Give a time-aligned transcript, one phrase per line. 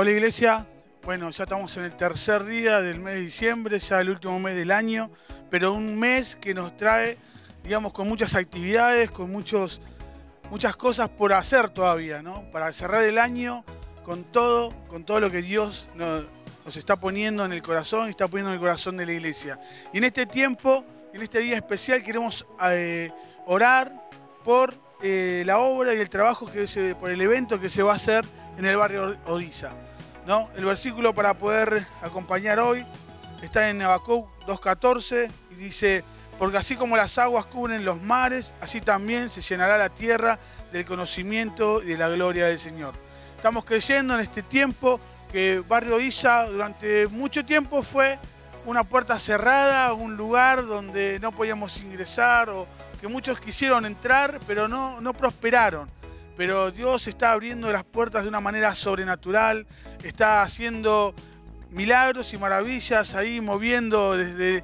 [0.00, 0.64] Hola iglesia,
[1.02, 4.54] bueno, ya estamos en el tercer día del mes de diciembre, ya el último mes
[4.54, 5.10] del año,
[5.50, 7.18] pero un mes que nos trae,
[7.64, 9.80] digamos, con muchas actividades, con muchos,
[10.50, 12.48] muchas cosas por hacer todavía, ¿no?
[12.52, 13.64] Para cerrar el año
[14.04, 18.28] con todo, con todo lo que Dios nos, está poniendo en el corazón y está
[18.28, 19.58] poniendo en el corazón de la iglesia.
[19.92, 23.10] Y en este tiempo, en este día especial, queremos eh,
[23.46, 24.08] orar
[24.44, 27.96] por eh, la obra y el trabajo que por el evento que se va a
[27.96, 28.24] hacer
[28.56, 29.72] en el barrio Odisa.
[30.26, 30.50] ¿no?
[30.56, 32.84] El versículo para poder acompañar hoy
[33.42, 36.04] está en Habacuc 2.14 y dice,
[36.38, 40.38] porque así como las aguas cubren los mares, así también se llenará la tierra
[40.72, 42.94] del conocimiento y de la gloria del Señor.
[43.36, 48.18] Estamos creyendo en este tiempo que Barrio Odisa durante mucho tiempo fue
[48.66, 52.66] una puerta cerrada, un lugar donde no podíamos ingresar o
[53.00, 55.90] que muchos quisieron entrar pero no, no prosperaron.
[56.36, 59.66] Pero Dios está abriendo las puertas de una manera sobrenatural,
[60.04, 61.14] está haciendo
[61.70, 64.62] milagros y maravillas ahí, moviendo desde,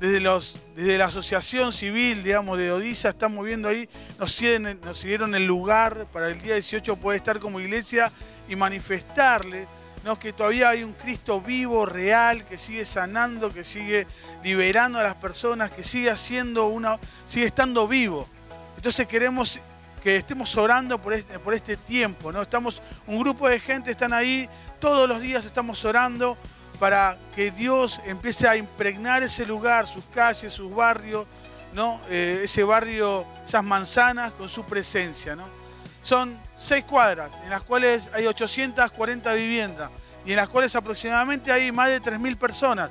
[0.00, 4.42] desde, los, desde la asociación civil, digamos, de Odisa, está moviendo ahí, nos,
[4.84, 8.10] nos dieron el lugar para el día 18 poder estar como iglesia
[8.48, 9.68] y manifestarle
[10.06, 10.16] ¿no?
[10.20, 14.06] que todavía hay un Cristo vivo, real, que sigue sanando, que sigue
[14.44, 18.28] liberando a las personas, que sigue haciendo una, sigue estando vivo.
[18.76, 19.58] Entonces queremos
[20.00, 22.40] que estemos orando por este, este tiempo, ¿no?
[22.40, 24.48] Estamos, un grupo de gente están ahí,
[24.78, 26.38] todos los días estamos orando
[26.78, 31.26] para que Dios empiece a impregnar ese lugar, sus calles, sus barrios,
[31.72, 32.00] ¿no?
[32.08, 35.65] Eh, ese barrio, esas manzanas con su presencia, ¿no?
[36.06, 39.90] Son seis cuadras en las cuales hay 840 viviendas
[40.24, 42.90] y en las cuales aproximadamente hay más de 3.000 personas.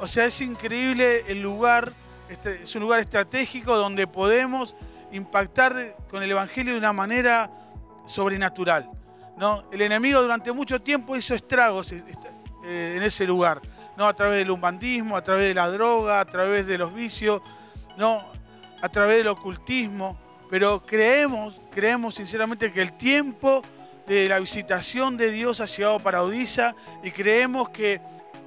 [0.00, 1.92] O sea, es increíble el lugar,
[2.28, 4.74] este, es un lugar estratégico donde podemos
[5.12, 7.48] impactar con el Evangelio de una manera
[8.04, 8.90] sobrenatural.
[9.36, 9.62] ¿no?
[9.70, 12.02] El enemigo durante mucho tiempo hizo estragos eh,
[12.96, 13.62] en ese lugar,
[13.96, 14.08] ¿no?
[14.08, 17.42] a través del umbandismo, a través de la droga, a través de los vicios,
[17.96, 18.26] ¿no?
[18.82, 23.62] a través del ocultismo, pero creemos, creemos sinceramente que el tiempo
[24.06, 28.00] de la visitación de Dios ha llegado para Odisa y creemos que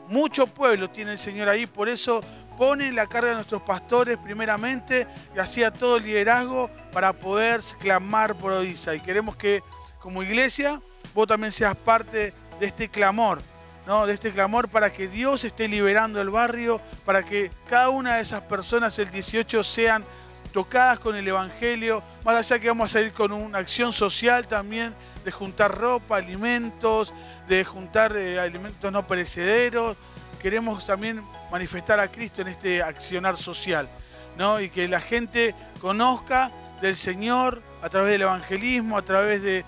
[0.07, 2.23] mucho pueblo tiene el Señor ahí, por eso
[2.57, 8.37] pone la carga de nuestros pastores primeramente y hacía todo el liderazgo para poder clamar
[8.37, 8.93] por Odisa.
[8.95, 9.61] Y queremos que
[9.99, 10.81] como iglesia
[11.13, 13.41] vos también seas parte de este clamor,
[13.85, 14.05] ¿no?
[14.05, 18.21] de este clamor para que Dios esté liberando el barrio, para que cada una de
[18.23, 20.05] esas personas el 18 sean
[20.51, 24.95] tocadas con el Evangelio, más allá que vamos a ir con una acción social también
[25.23, 27.13] de juntar ropa, alimentos,
[27.47, 29.97] de juntar eh, alimentos no perecederos.
[30.41, 33.89] Queremos también manifestar a Cristo en este accionar social,
[34.37, 34.59] ¿no?
[34.61, 36.51] Y que la gente conozca
[36.81, 39.65] del Señor a través del evangelismo, a través de,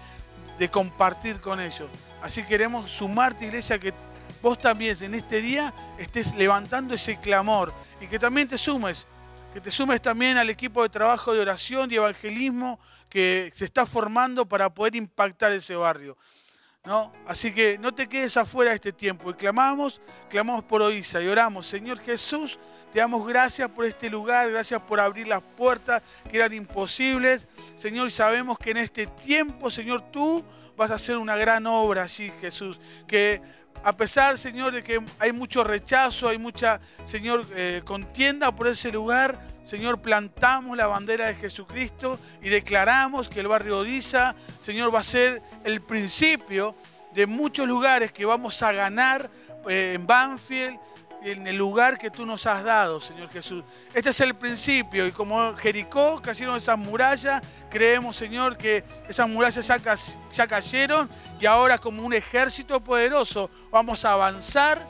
[0.70, 1.90] compartir con ellos.
[2.22, 3.96] Así queremos sumarte, iglesia, que
[4.44, 9.08] vos también en este día estés levantando ese clamor y que también te sumes,
[9.54, 12.80] que te sumes también al equipo de trabajo de oración y evangelismo
[13.10, 16.18] que se está formando para poder impactar ese barrio.
[16.86, 17.12] ¿no?
[17.28, 19.30] Así que no te quedes afuera de este tiempo.
[19.30, 21.68] Y clamamos, clamamos por Oisa y oramos.
[21.68, 22.60] Señor Jesús,
[22.94, 27.48] te damos gracias por este lugar, gracias por abrir las puertas que eran imposibles.
[27.76, 30.44] Señor, y sabemos que en este tiempo, Señor, tú
[30.78, 32.80] vas a hacer una gran obra así, Jesús.
[33.06, 33.42] Que
[33.84, 38.92] a pesar, Señor, de que hay mucho rechazo, hay mucha, Señor, eh, contienda por ese
[38.92, 45.00] lugar, Señor, plantamos la bandera de Jesucristo y declaramos que el barrio Odisa, Señor, va
[45.00, 46.76] a ser el principio
[47.14, 49.29] de muchos lugares que vamos a ganar
[49.70, 50.78] eh, en Banfield,
[51.22, 53.64] en el lugar que tú nos has dado, Señor Jesús.
[53.94, 59.66] Este es el principio y como Jericó cayeron esas murallas, creemos, Señor, que esas murallas
[59.66, 59.79] ya,
[60.32, 61.09] ya cayeron
[61.40, 64.88] y ahora como un ejército poderoso vamos a avanzar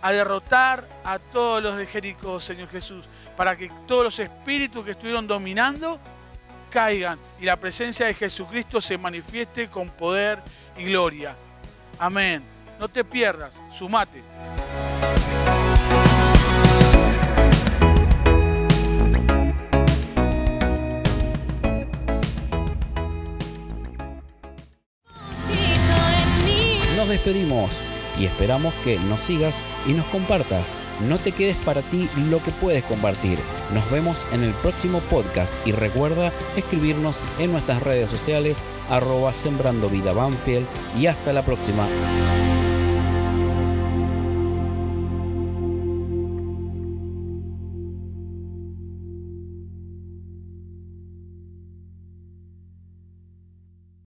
[0.00, 3.06] a derrotar a todos los de Jericó, Señor Jesús
[3.36, 5.98] para que todos los espíritus que estuvieron dominando
[6.70, 10.42] caigan y la presencia de Jesucristo se manifieste con poder
[10.76, 11.36] y gloria.
[11.98, 12.51] Amén.
[12.82, 14.24] No te pierdas, sumate.
[26.96, 27.70] Nos despedimos
[28.18, 29.56] y esperamos que nos sigas
[29.86, 30.64] y nos compartas.
[31.08, 33.38] No te quedes para ti lo que puedes compartir.
[33.72, 38.58] Nos vemos en el próximo podcast y recuerda escribirnos en nuestras redes sociales
[38.90, 40.66] arroba sembrando vida Banfield
[40.98, 41.86] y hasta la próxima.